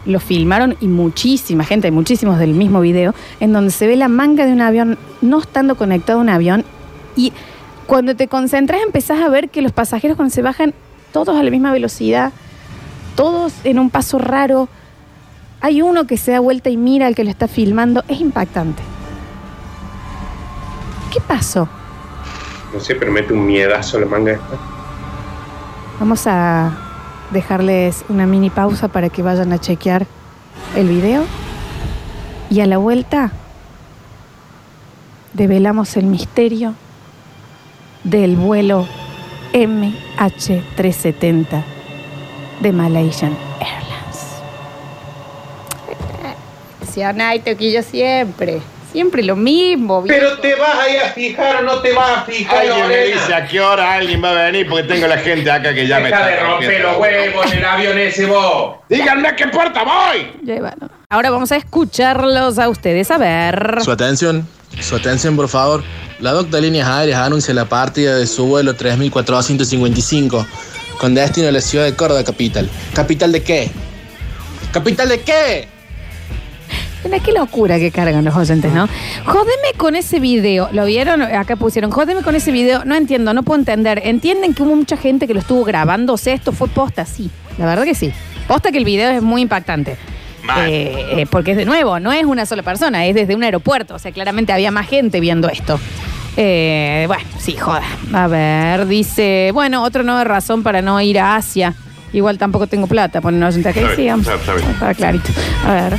[0.04, 4.08] Lo filmaron y muchísima gente, hay muchísimos del mismo video, en donde se ve la
[4.08, 6.64] manga de un avión no estando conectado a un avión.
[7.16, 7.32] Y
[7.90, 10.74] cuando te concentras empezás a ver que los pasajeros cuando se bajan
[11.12, 12.30] todos a la misma velocidad,
[13.16, 14.68] todos en un paso raro.
[15.60, 18.04] Hay uno que se da vuelta y mira al que lo está filmando.
[18.06, 18.80] Es impactante.
[21.12, 21.68] ¿Qué pasó?
[22.72, 24.56] No sé, pero mete un miedazo la manga esta.
[25.98, 26.70] Vamos a
[27.32, 30.06] dejarles una mini pausa para que vayan a chequear
[30.76, 31.24] el video.
[32.50, 33.32] Y a la vuelta
[35.34, 36.76] develamos el misterio
[38.04, 38.86] del vuelo
[39.52, 41.62] MH370
[42.60, 43.86] de Malaysian Airlines.
[47.56, 48.60] Que yo siempre,
[48.92, 50.02] siempre lo mismo.
[50.02, 50.18] ¿viste?
[50.18, 52.82] Pero te vas a ir a fijar o no te vas a fijar, Alguien me
[52.96, 53.20] Lorena.
[53.20, 55.98] dice a qué hora alguien va a venir porque tengo la gente acá que ya
[56.00, 56.88] me Deja está de romper rompiendo.
[56.88, 58.76] los huevos en el avión ese vos.
[58.88, 60.32] Díganme a qué puerta voy.
[60.42, 60.90] Llévalo.
[61.08, 63.10] Ahora vamos a escucharlos a ustedes.
[63.10, 63.78] A ver.
[63.82, 64.46] Su atención,
[64.78, 65.82] su atención por favor.
[66.20, 70.46] La Docta de Líneas Aéreas anuncia la partida de su vuelo 3455
[70.98, 72.68] con destino a la ciudad de Córdoba capital.
[72.92, 73.70] ¿Capital de qué?
[74.72, 75.68] ¿Capital de qué?
[77.04, 78.86] Mira qué locura que cargan los oyentes, ¿no?
[79.24, 80.68] Jódeme con ese video.
[80.72, 81.22] ¿Lo vieron?
[81.22, 82.84] Acá pusieron, jódeme con ese video.
[82.84, 84.02] No entiendo, no puedo entender.
[84.04, 86.12] ¿Entienden que hubo mucha gente que lo estuvo grabando?
[86.12, 87.30] O sea, esto fue posta, sí.
[87.56, 88.12] La verdad que sí.
[88.46, 89.96] Posta que el video es muy impactante.
[90.66, 93.94] Eh, eh, porque es de nuevo, no es una sola persona, es desde un aeropuerto.
[93.94, 95.78] O sea, claramente había más gente viendo esto.
[96.36, 97.82] Eh, bueno, sí, joda.
[98.12, 101.74] A ver, dice, bueno, otro no de razón para no ir a Asia.
[102.12, 103.80] Igual tampoco tengo plata, ponen oyente acá.
[103.80, 104.40] Está Sí, bien, vamos.
[104.40, 104.70] está bien.
[104.70, 105.30] Está clarito.
[105.66, 105.98] A ver.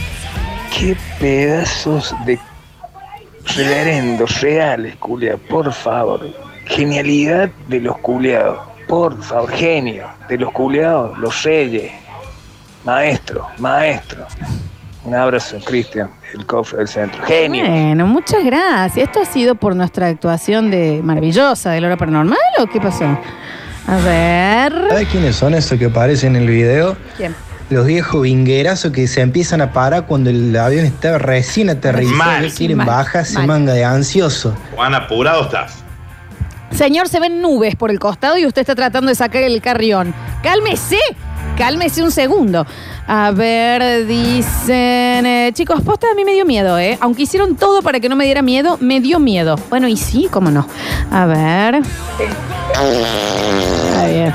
[0.77, 2.39] Qué pedazos de
[3.55, 6.27] reverendos reales, culia, por favor.
[6.65, 11.91] Genialidad de los culiados, por favor, genio de los culiados, los reyes.
[12.83, 14.25] Maestro, maestro.
[15.03, 17.23] Un abrazo, Cristian, el cofre del centro.
[17.25, 17.65] Genio.
[17.67, 19.07] Bueno, muchas gracias.
[19.07, 23.05] ¿Esto ha sido por nuestra actuación de maravillosa de Lora Paranormal o qué pasó?
[23.87, 24.73] A ver.
[24.89, 26.95] ¿Sabes quiénes son esos que aparecen en el video?
[27.17, 27.35] ¿Quién?
[27.71, 32.17] Los viejos vinguerazos que se empiezan a parar cuando el avión está recién aterrizado.
[32.17, 32.45] Mal.
[32.45, 33.47] y quieren Mal, bajarse mal.
[33.47, 34.55] manga de ansioso.
[34.75, 35.77] Juan, apurado estás.
[36.71, 40.13] Señor, se ven nubes por el costado y usted está tratando de sacar el carrión.
[40.43, 40.99] Cálmese,
[41.57, 42.65] cálmese un segundo.
[43.07, 46.97] A ver, dicen, eh, chicos, posta a mí me dio miedo, ¿eh?
[47.01, 49.57] Aunque hicieron todo para que no me diera miedo, me dio miedo.
[49.69, 50.67] Bueno, y sí, cómo no.
[51.11, 51.81] A ver.
[52.71, 54.33] Está bien.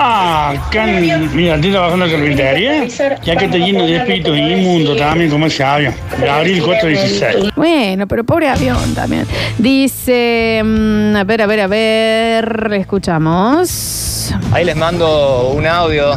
[0.00, 4.96] Ah, acá, en- mira, estoy trabajando en carpintería, ya que está lleno de espíritus inmundos
[4.98, 5.94] también, como ese avión.
[6.20, 7.52] Gabriel 416.
[7.56, 9.26] Bueno, pero pobre avión también.
[9.56, 14.34] Dice, mm, a ver, a ver, a ver, escuchamos.
[14.52, 16.12] Ahí les mando un audio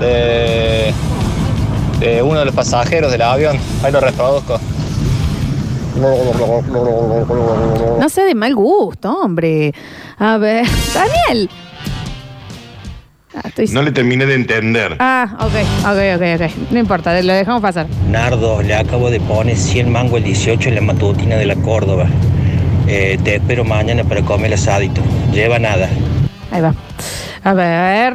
[0.00, 0.92] de,
[2.00, 3.56] de uno de los pasajeros del avión.
[3.84, 4.58] Ahí lo reproduzco.
[7.98, 9.74] No sé de mal gusto, hombre.
[10.18, 11.50] A ver, Daniel.
[13.34, 14.96] Ah, estoy- No le terminé de entender.
[14.98, 16.70] Ah, ok, ok, ok, ok.
[16.72, 17.86] No importa, lo dejamos pasar.
[18.08, 22.06] Nardo, le acabo de poner 100 mango el 18 en la matutina de la Córdoba.
[22.88, 25.00] Eh, te espero mañana para comer el asadito.
[25.32, 25.88] Lleva nada.
[26.50, 26.74] Ahí va.
[27.44, 28.14] A ver.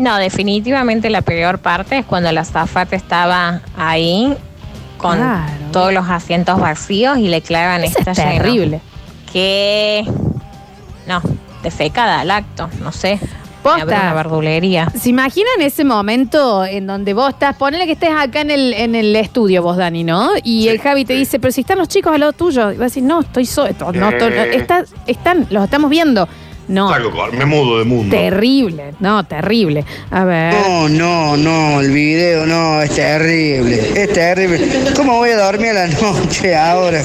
[0.00, 4.34] No, definitivamente la peor parte es cuando la azafata estaba ahí
[4.96, 5.52] con Claro.
[5.72, 8.80] todos los asientos vacíos y le clavan Eso esta es terrible.
[9.32, 10.04] Que
[11.06, 11.20] no,
[11.62, 13.20] defecada al acto, no sé.
[13.62, 13.84] Posta.
[13.84, 14.90] una verdulería.
[14.98, 17.54] ¿Se imaginan ese momento en donde vos estás?
[17.56, 20.30] Ponele que estés acá en el, en el estudio, vos, Dani, ¿no?
[20.42, 22.70] Y el Javi te dice, pero si están los chicos al lado tuyo.
[22.72, 23.74] Y vas a decir, no, estoy solo.
[23.92, 26.26] No, no, está- están, los estamos viendo.
[26.70, 26.88] No.
[27.32, 28.14] Me mudo de mundo.
[28.16, 29.84] Terrible, no, terrible.
[30.10, 30.54] A ver.
[30.54, 34.60] No, no, no, el video no, es terrible, es terrible.
[34.94, 37.02] ¿Cómo voy a dormir a la noche ahora?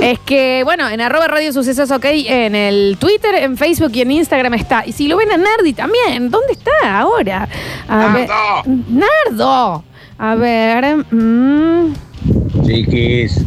[0.00, 4.12] Es que, bueno, en arroba Radio Sucesos OK, en el Twitter, en Facebook y en
[4.12, 4.86] Instagram está.
[4.86, 7.48] Y si lo ven a Nardi también, ¿dónde está ahora?
[7.88, 8.28] A ver-
[8.88, 9.82] Nardo.
[10.18, 10.96] A ver.
[11.10, 11.92] mm,
[12.64, 13.40] Chiquis,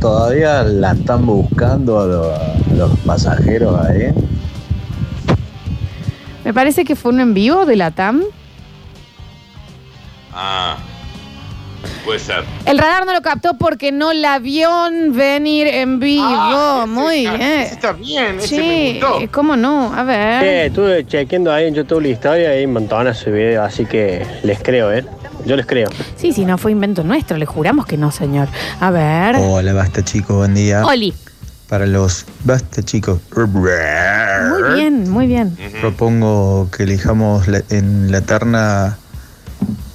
[0.00, 2.06] todavía la están buscando a
[2.88, 4.12] los, pasajeros ahí.
[6.44, 8.22] me parece que fue un en vivo de la TAM.
[10.32, 10.76] Ah,
[12.04, 12.44] puede ser.
[12.64, 14.70] El radar no lo captó porque no la vio
[15.10, 16.24] venir en vivo.
[16.26, 17.40] Ah, Muy bien.
[17.42, 18.62] Está bien, ese me
[18.92, 19.32] Sí, gustó.
[19.32, 19.92] ¿cómo no?
[19.94, 20.44] A ver.
[20.44, 23.62] Eh, estuve chequeando ahí en YouTube la historia y hay un montón de ese video,
[23.64, 25.04] así que les creo, ¿eh?
[25.46, 25.88] Yo les creo.
[26.16, 27.36] Sí, sí, no fue invento nuestro.
[27.38, 28.48] Le juramos que no, señor.
[28.78, 29.36] A ver.
[29.38, 30.84] Hola, basta chicos, buen día.
[30.84, 31.14] Oli.
[31.70, 35.56] Para los basta chicos, Muy bien, muy bien.
[35.80, 38.98] propongo que elijamos la- en la terna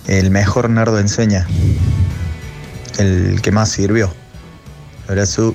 [0.07, 1.45] el mejor nardo enseña.
[2.97, 4.09] El que más sirvió.
[5.09, 5.53] Abrazo.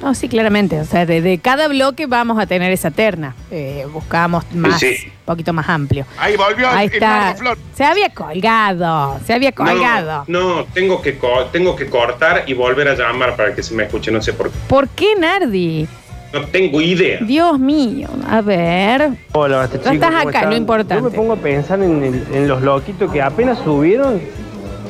[0.00, 0.80] No, sí, claramente.
[0.80, 3.34] O sea, de, de cada bloque vamos a tener esa terna.
[3.50, 4.94] Eh, buscamos más, Sí.
[5.06, 6.04] un poquito más amplio.
[6.18, 7.34] Ahí volvió Ahí el está.
[7.36, 7.58] Flor.
[7.74, 9.18] Se había colgado.
[9.26, 10.24] Se había colgado.
[10.28, 13.74] No, no, tengo que, co- tengo que cortar y volver a llamar para que se
[13.74, 14.58] me escuche, no sé por qué.
[14.68, 15.88] ¿Por qué, Nardi?
[16.32, 17.18] No tengo idea.
[17.22, 18.08] Dios mío.
[18.28, 19.10] A ver.
[19.32, 19.92] Hola, No chicos.
[19.94, 20.50] estás ¿cómo acá, están?
[20.50, 21.02] lo importante.
[21.02, 24.20] Yo me pongo a pensar en, el- en los loquitos que apenas subieron,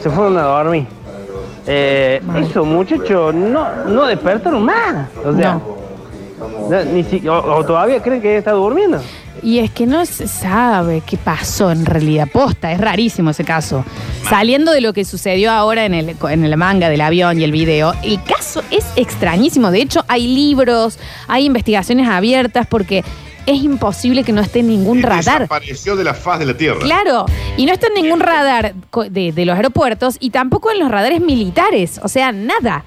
[0.02, 0.86] se fueron a dormir.
[1.68, 5.09] Eh, eso, muchachos, no, no despertaron más.
[5.24, 5.61] O sea,
[6.70, 9.00] no, ni si- o, o todavía creen que está durmiendo.
[9.40, 12.26] Y es que no se sabe qué pasó en realidad.
[12.33, 13.85] Posta, es rarísimo ese caso.
[14.28, 17.52] Saliendo de lo que sucedió ahora en el, en la manga del avión y el
[17.52, 19.70] video, el caso es extrañísimo.
[19.70, 23.04] De hecho, hay libros, hay investigaciones abiertas porque
[23.48, 25.40] es imposible que no esté en ningún radar.
[25.40, 26.80] Desapareció de la faz de la Tierra.
[26.80, 27.24] Claro,
[27.56, 28.74] y no está en ningún radar
[29.11, 31.98] de, de los aeropuertos y tampoco en los radares militares.
[32.02, 32.84] O sea, nada.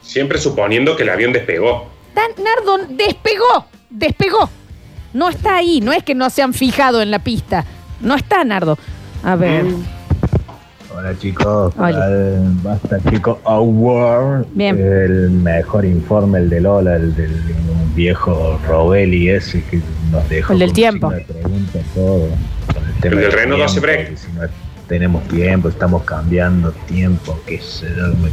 [0.00, 1.86] Siempre suponiendo que el avión despegó.
[2.14, 4.48] Dan Nardo despegó, despegó.
[5.12, 7.66] No está ahí, no es que no se han fijado en la pista.
[8.00, 8.78] No está Nardo.
[9.22, 9.66] A ver.
[10.96, 12.06] Hola chicos, Hola.
[12.08, 14.78] el Basta Chico Award, Bien.
[14.78, 17.32] el mejor informe, el de Lola, el del
[17.96, 19.80] viejo Robelli ese que
[20.12, 21.12] nos dejó El del tiempo.
[21.94, 22.28] todo,
[22.72, 24.08] con el tema del del Renault 12 tiempo, Break.
[24.10, 24.40] que Si no
[24.88, 28.30] tenemos tiempo, estamos cambiando tiempo, sé yo, muy-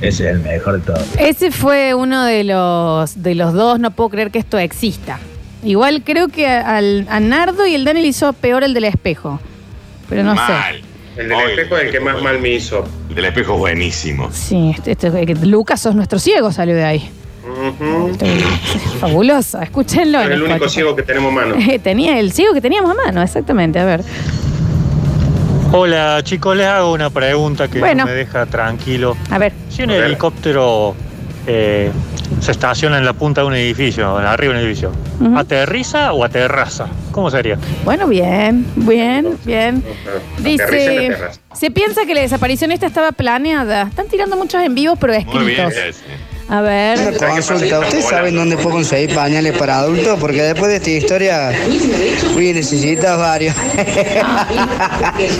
[0.00, 1.04] ese es el mejor de todos.
[1.18, 5.18] Ese fue uno de los, de los dos, no puedo creer que esto exista.
[5.64, 9.40] Igual creo que al, a Nardo y el Daniel hizo peor el del espejo.
[10.08, 10.82] Pero no Mal.
[11.16, 12.84] El del espejo es el que más mal me hizo.
[13.08, 14.30] El del espejo es buenísimo.
[14.32, 17.10] Sí, este, este- Lucas, sos nuestro ciego, salió de ahí.
[17.46, 18.10] Ujú.
[19.00, 20.20] Fabuloso, escúchenlo.
[20.20, 20.74] Es en el único Spotify.
[20.74, 21.54] ciego que tenemos a mano.
[21.82, 23.78] Tenía el ciego que teníamos a mano, exactamente.
[23.78, 24.02] A ver.
[25.72, 28.04] Hola chicos, les hago una pregunta que Bueno.
[28.04, 29.16] no me deja tranquilo.
[29.30, 29.52] A ver.
[29.70, 30.94] Si un helicóptero
[31.46, 31.90] eh,
[32.44, 35.38] se estaciona en la punta de un edificio, en arriba de un edificio, Ujú.
[35.38, 36.88] ¿aterriza o aterraza?
[37.10, 37.56] ¿Cómo sería?
[37.86, 39.82] Bueno, bien, bien, bien.
[40.40, 41.16] Dice,
[41.54, 43.84] se piensa que la desaparición esta estaba planeada.
[43.84, 45.70] Están tirando muchos en vivo, pero Muy bien.
[46.48, 46.98] A ver.
[47.18, 50.18] Una consulta, ¿ustedes saben dónde puedo conseguir pañales para adultos?
[50.20, 51.52] Porque después de esta historia
[52.34, 53.54] voy a necesitar varios.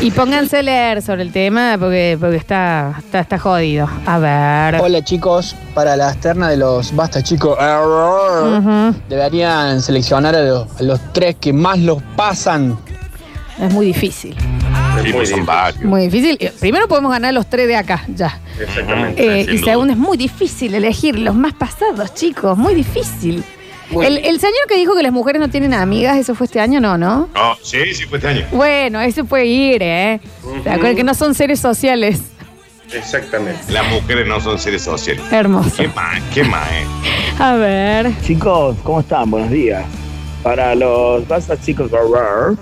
[0.00, 3.88] Y pónganse a leer sobre el tema porque, porque está, está, está jodido.
[4.06, 4.80] A ver.
[4.80, 8.94] Hola chicos, para la externa de los Basta chicos, Ujú.
[9.08, 12.78] deberían seleccionar a los, a los tres que más los pasan.
[13.60, 14.34] Es muy difícil.
[15.04, 15.84] Sí, pues son varios.
[15.84, 16.38] Muy difícil.
[16.60, 18.38] Primero podemos ganar los tres de acá, ya.
[18.60, 19.40] Exactamente.
[19.40, 22.56] Eh, y segundo, es muy difícil elegir los más pasados, chicos.
[22.56, 23.42] Muy difícil.
[23.90, 26.80] El, el señor que dijo que las mujeres no tienen amigas, ¿eso fue este año?
[26.80, 27.28] No, ¿no?
[27.34, 28.46] No, sí, sí fue este año.
[28.52, 30.20] Bueno, eso puede ir, ¿eh?
[30.62, 32.22] ¿Se acuerdan que no son seres sociales?
[32.92, 33.60] Exactamente.
[33.72, 35.22] Las mujeres no son seres sociales.
[35.30, 35.70] Hermoso.
[35.76, 36.22] ¿Qué más?
[36.32, 36.86] ¿Qué más, eh?
[37.38, 38.12] A ver.
[38.22, 39.30] Chicos, ¿cómo están?
[39.30, 39.84] Buenos días.
[40.42, 42.56] Para los Basta Chicos Horror,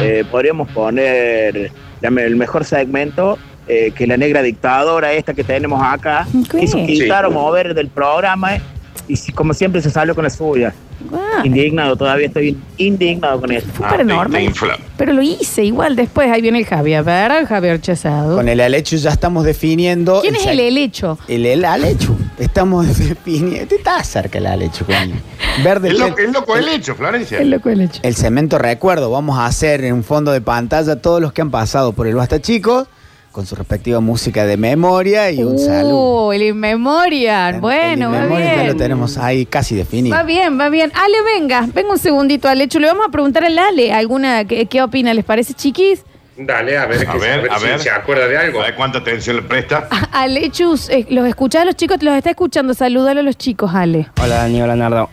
[0.00, 6.26] eh, podríamos poner el mejor segmento, eh, que la negra dictadora esta que tenemos acá,
[6.58, 7.30] quiso quitar Sí.
[7.30, 8.62] o mover del programa, eh,
[9.08, 10.72] y como siempre se salió con la suya.
[11.12, 11.40] Ah.
[11.44, 13.66] Indignado, todavía estoy indignado con eso.
[13.74, 14.52] Fue paranormal.
[14.96, 16.30] Pero lo hice igual después.
[16.30, 16.98] Ahí viene el Javier.
[16.98, 18.36] A ver, Javier Chesado.
[18.36, 20.20] Con el alecho ya estamos definiendo.
[20.20, 21.18] ¿Quién es el helecho?
[21.26, 22.16] El, el alecho.
[22.38, 23.66] Estamos definiendo.
[23.66, 25.16] Te está cerca el alecho, coño.
[25.64, 25.88] Verde.
[25.88, 27.38] Es lo- es loco el hecho, Florencia.
[27.40, 28.00] El loco helecho.
[28.04, 29.10] El cemento recuerdo.
[29.10, 32.14] Vamos a hacer en un fondo de pantalla todos los que han pasado por el
[32.14, 32.86] Basta Chicos
[33.32, 36.28] con su respectiva música de memoria y un saludo.
[36.28, 37.60] Uh, el In Memoriam.
[37.60, 38.76] Bueno, El va memoria ya lo bien.
[38.76, 40.14] tenemos ahí casi definido.
[40.14, 40.92] Va bien, va bien.
[40.94, 42.78] Ale, venga, venga un segundito, Alecho.
[42.78, 45.14] Le vamos a preguntar al Ale alguna, ¿qué, qué opina?
[45.14, 46.04] ¿Les parece chiquis?
[46.36, 47.80] Dale, a ver, A que- ver, a si ver.
[47.80, 48.60] se acuerda de algo.
[48.60, 49.88] A ver cuánta atención le presta.
[50.12, 52.74] Alechus, eh, los escuchás a los chicos, los está escuchando.
[52.74, 54.08] Salúdalo a los chicos, Ale.
[54.22, 55.08] Hola Dani, hola Nardo.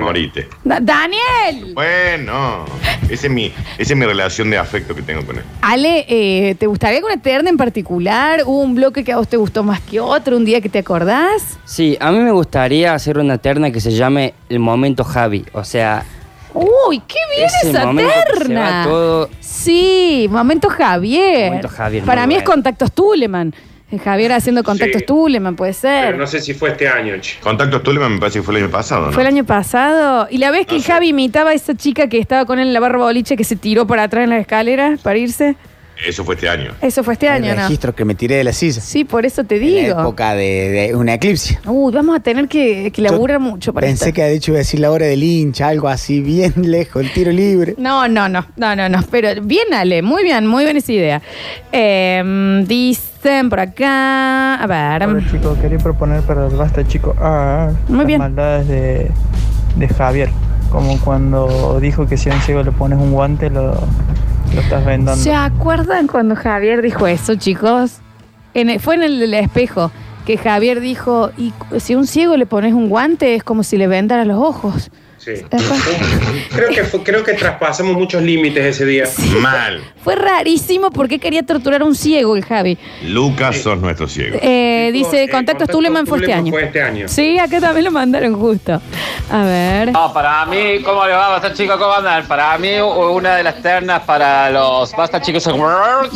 [0.00, 0.48] Morite.
[0.64, 1.72] Da- ¡Daniel!
[1.74, 2.64] Bueno,
[3.08, 3.46] esa es, mi,
[3.78, 5.44] esa es mi relación de afecto que tengo con él.
[5.62, 8.42] Ale, eh, ¿te gustaría alguna terna en particular?
[8.46, 10.36] ¿Hubo un bloque que a vos te gustó más que otro?
[10.36, 11.58] ¿Un día que te acordás?
[11.64, 15.44] Sí, a mí me gustaría hacer una terna que se llame El Momento Javi.
[15.52, 16.04] O sea,
[16.56, 18.78] ¡Uy, qué bien Ese esa momento que se terna!
[18.78, 21.46] va todo- Sí, momento Javier.
[21.46, 22.54] Momento Javier, Para muy mí es bueno.
[22.54, 23.52] contactos Tuleman.
[23.98, 25.06] Javier haciendo contactos Sí.
[25.06, 26.06] Tuleman, puede ser.
[26.06, 27.38] Pero no sé si fue este año, che.
[27.40, 29.12] Contacto Tuleman me parece que fue el año pasado, ¿no?
[29.12, 30.26] Fue el año pasado.
[30.30, 32.80] Y la vez que Javi imitaba a esa chica que estaba con él en la
[32.80, 35.56] barra boliche que se tiró para atrás en las escaleras para irse.
[36.06, 36.72] Eso fue este año.
[36.80, 37.62] Eso fue este El año, ¿no?
[37.62, 38.80] registro que me tiré de la silla.
[38.80, 40.00] Sí, por eso te En la digo.
[40.00, 41.58] época de, de una eclipse.
[41.66, 44.16] Uy, vamos a tener que, que laburar mucho para Pensé esto.
[44.16, 47.12] que de hecho iba a decir la hora del hincha, algo así bien lejos, el
[47.12, 47.74] tiro libre.
[47.78, 49.00] No, no, no, no, no, no.
[49.10, 51.22] Pero bien, Ale, muy bien, muy bien esa idea.
[51.72, 54.56] Eh, dicen por acá.
[54.56, 55.08] A ver.
[55.08, 58.18] Hola chicos, quería proponer para el basta chico ah, Muy las bien.
[58.18, 59.10] maldades de,
[59.76, 60.28] de Javier.
[60.70, 63.74] Como cuando dijo que si a un ciego le pones un guante lo,
[65.16, 67.98] ¿Se acuerdan cuando Javier dijo eso, chicos?
[68.54, 69.90] En el- fue en el espejo
[70.26, 73.86] que Javier dijo, y si un ciego le pones un guante es como si le
[73.86, 74.90] vendaras los ojos.
[75.24, 75.32] Sí.
[76.54, 79.04] Creo que, fue- creo que traspasamos muchos límites ese día.
[79.40, 79.80] Mal.
[80.02, 82.76] Fue rarísimo porque quería torturar a un ciego el Javi.
[83.06, 84.36] Lucas, sos nuestro ciego.
[84.42, 86.50] Eh, dice, contactos Tuleman fue este año.
[86.52, 87.08] fue este año.
[87.08, 88.80] Sí, acá también lo mandaron justo.
[89.30, 89.92] A ver.
[89.92, 91.28] No, para mí, ¿cómo le va?
[91.30, 92.26] Basta chicos, ¿cómo andan?
[92.26, 95.48] Para mí, una de las ternas para los Basta chicos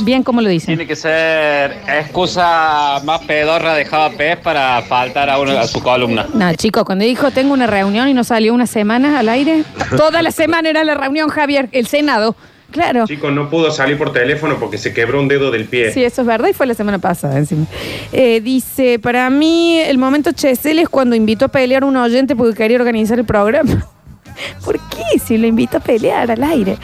[0.04, 0.76] Bien, ¿cómo lo dicen?
[0.76, 5.80] tiene que ser excusa más pedorra de Java Pez para faltar a, uno, a su
[5.82, 6.26] columna.
[6.34, 9.64] No, chicos, cuando dijo tengo una reunión y no salió una semana al aire,
[9.96, 12.36] toda la semana era la reunión, Javier, el Senado.
[12.70, 13.06] Claro.
[13.06, 15.90] Chico, no pudo salir por teléfono porque se quebró un dedo del pie.
[15.92, 17.64] Sí, eso es verdad y fue la semana pasada encima.
[18.12, 22.36] Eh, dice, para mí el momento Chesel es cuando invitó a pelear a un oyente
[22.36, 23.86] porque quería organizar el programa.
[24.64, 25.18] ¿Por qué?
[25.18, 26.76] Si lo invito a pelear al aire.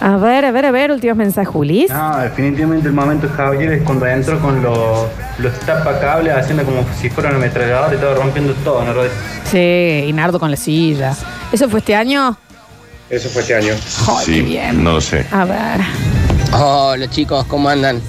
[0.00, 1.90] A ver, a ver, a ver, últimos mensajes, Julis.
[1.90, 6.84] No, definitivamente el momento de Javier es cuando entró con los, los tapacables haciendo como
[7.00, 8.92] si fuera una ametralladora y todo rompiendo todo, ¿no?
[9.44, 11.14] Sí, y Nardo con la silla.
[11.54, 12.36] ¿Eso fue este año?
[13.08, 13.74] Eso fue este año.
[14.24, 15.24] sí, no lo sé.
[15.30, 15.80] A ver.
[16.52, 18.02] Hola chicos, ¿cómo andan?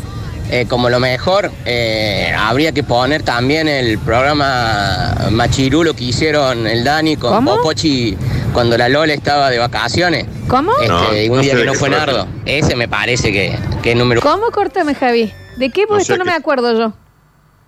[0.50, 6.84] Eh, como lo mejor, eh, habría que poner también el programa Machirulo que hicieron el
[6.84, 7.58] Dani con ¿Cómo?
[7.58, 8.18] Popochi
[8.52, 10.26] cuando la Lola estaba de vacaciones.
[10.48, 10.72] ¿Cómo?
[10.82, 11.90] Este, No, un no día sé que no fue.
[11.92, 12.28] Nardo.
[12.48, 14.50] Ese me parece que, que es número ¿Cómo?
[14.50, 15.32] Córtame, Javi.
[15.58, 15.86] ¿De qué?
[15.86, 16.94] Porque No esto no me acuerdo yo.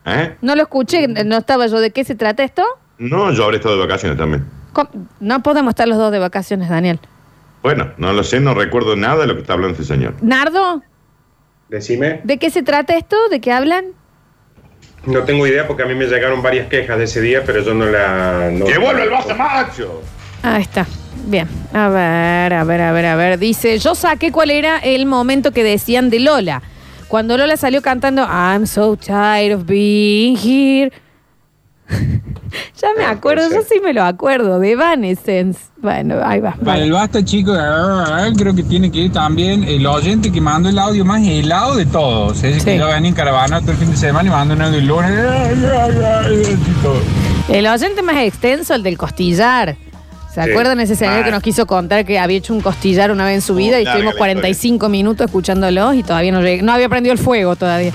[0.08, 0.38] ¿Eh?
[0.42, 1.80] No lo escuché, no estaba yo.
[1.80, 2.64] ¿De qué se trata esto?
[2.98, 4.58] No, yo habré estado de vacaciones también.
[5.20, 7.00] No podemos estar los dos de vacaciones, Daniel.
[7.64, 10.16] Bueno, no lo sé, no recuerdo nada de lo que está hablando este señor.
[10.22, 10.84] Nardo,
[11.70, 12.22] Decime.
[12.24, 13.18] ¿de qué se trata esto?
[13.30, 13.86] ¿De qué hablan?
[15.06, 17.74] No tengo idea porque a mí me llegaron varias quejas de ese día, pero yo
[17.74, 18.50] no la.
[18.52, 20.02] No, ¡Que vuelva el basta macho!
[20.44, 20.86] Ahí está.
[21.26, 21.48] Bien.
[21.74, 23.40] A ver, a ver, a ver, a ver.
[23.40, 26.62] Dice, yo saqué cuál era el momento que decían de Lola.
[27.08, 30.92] Cuando Lola salió cantando I'm so tired of being here.
[32.82, 35.60] Ya me acuerdo, yo sí me lo acuerdo, de Evanescence.
[35.82, 36.54] Bueno, ahí va.
[36.64, 37.58] Para el basta, chicos,
[38.38, 41.86] creo que tiene que ir también el oyente que mandó el audio más helado de
[41.86, 42.44] todos.
[42.44, 44.62] Ese que iba a venir en caravana todo el fin de semana y mandó un
[44.62, 45.12] audio el lunes.
[47.50, 49.76] El oyente más extenso, el del costillar.
[50.34, 50.52] ¿Se Sí.
[50.52, 51.24] acuerdan ese señor Ah.
[51.26, 53.84] que nos quiso contar que había hecho un costillar una vez en su vida y
[53.86, 57.92] estuvimos la 45 minutos escuchándolo y todavía no llegué- No había prendido el fuego todavía.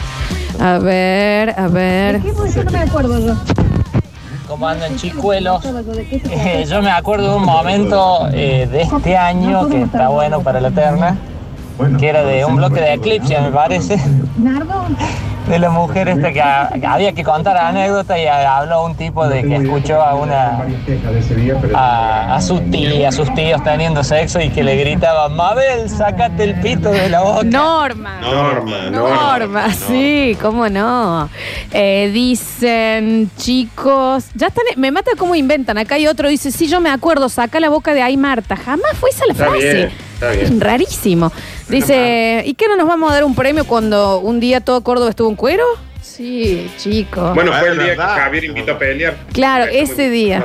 [0.58, 2.20] A ver, a ver.
[2.54, 3.34] Yo no me acuerdo yo.
[4.52, 5.64] ¿Cómo andan chicuelos?
[5.64, 10.60] Eh, yo me acuerdo de un momento eh, de este año que está bueno para
[10.60, 11.16] la terna,
[11.98, 13.98] que era de un bloque de Eclipse, me parece.
[15.52, 19.28] De la mujer esta que, ha- que había que contar anécdota y habló un tipo
[19.28, 20.64] de que escuchó a una
[21.74, 26.44] a, a su tía, a sus tíos teniendo sexo y que le gritaba, Mabel, sácate
[26.44, 27.44] el pito de la boca.
[27.44, 28.20] Norma.
[28.20, 31.28] Norma, Norma, sí, cómo no.
[31.70, 35.76] Eh, dicen, chicos, ya están, me mata cómo inventan.
[35.78, 38.56] Acá hay otro, dice, sí, yo me acuerdo, saca la boca de ahí, Marta.
[38.56, 39.74] Jamás fue esa la Está frase.
[39.74, 39.92] bien,
[40.22, 40.60] está bien.
[40.60, 41.32] Rarísimo.
[41.68, 45.10] Dice, ¿y qué no nos vamos a dar un premio cuando un día todo Córdoba
[45.10, 45.64] estuvo en cuero?
[46.00, 47.34] Sí, chicos.
[47.34, 49.16] Bueno, fue el día que Javier invitó a pelear.
[49.32, 50.44] Claro, ese día.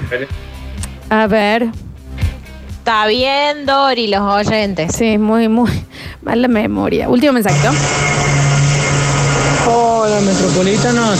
[1.09, 1.67] A ver.
[2.79, 4.95] Está bien, Dori, los oyentes.
[4.95, 5.71] Sí, muy, muy
[6.21, 7.09] mala memoria.
[7.09, 7.69] Último mensajito.
[9.69, 11.19] Hola, metropolitanos.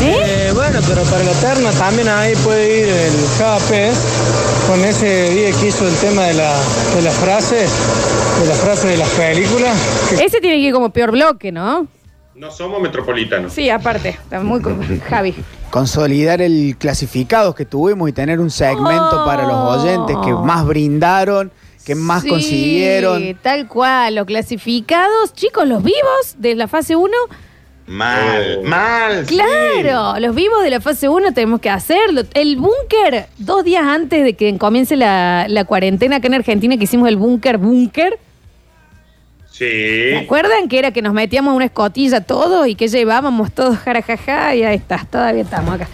[0.00, 5.50] Eh, bueno, pero para la terna también ahí puede ir el JP con ese día
[5.60, 6.54] que hizo el tema de la,
[6.94, 7.56] de la frase,
[8.40, 9.76] de la frase de las películas.
[10.08, 11.86] que- Ese tiene que ir como peor bloque, ¿no?
[12.34, 13.52] No somos metropolitanos.
[13.52, 14.08] Sí, aparte.
[14.10, 14.60] Está muy.
[15.08, 15.34] Javi.
[15.70, 21.52] Consolidar el clasificados que tuvimos y tener un segmento para los oyentes que más brindaron,
[21.84, 23.38] que más Sí, consiguieron.
[23.42, 24.16] Tal cual.
[24.16, 27.12] Los clasificados, chicos, los vivos de la fase 1.
[27.86, 29.26] Mal, mal.
[29.26, 29.36] sí.
[29.36, 32.22] Claro, los vivos de la fase 1 tenemos que hacerlo.
[32.32, 36.84] El búnker, dos días antes de que comience la, la cuarentena acá en Argentina, que
[36.84, 38.18] hicimos el búnker, búnker.
[39.50, 39.66] Sí.
[40.10, 44.54] ¿Se acuerdan que era que nos metíamos una escotilla todos y que llevábamos todos jarajaja?
[44.54, 45.88] Y ahí está, todavía estamos acá.